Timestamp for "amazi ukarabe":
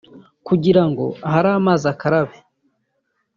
1.59-2.37